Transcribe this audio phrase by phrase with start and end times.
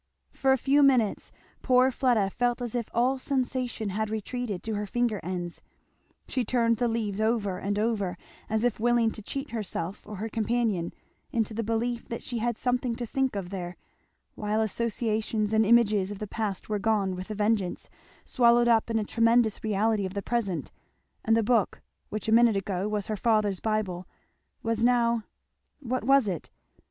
[0.31, 1.31] For a few minutes
[1.61, 5.61] poor Fleda felt as if all sensation had retreated to her finger ends.
[6.27, 8.17] She turned the leaves over and over,
[8.49, 10.91] as if willing to cheat herself or her companion
[11.31, 13.75] into the belief that she had something to think of there,
[14.33, 17.87] while associations and images of the past were gone with a vengeance,
[18.25, 20.71] swallowed up in a tremendous reality of the present;
[21.23, 21.79] and the book,
[22.09, 24.07] which a minute ago was her father's Bible,
[24.63, 25.25] was now
[25.79, 26.49] what was it?